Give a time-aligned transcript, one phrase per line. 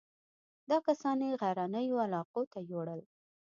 [0.69, 3.01] دا کسان یې غرنیو علاقو ته یووړل.